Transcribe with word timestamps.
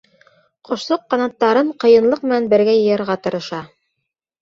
Ҡошсоҡ 0.69 1.03
ҡанаттарын 1.15 1.71
ҡыйынлыҡ 1.85 2.27
менән 2.29 2.51
бергә 2.57 2.77
йыйырға 2.83 3.23
тырыша. 3.25 3.65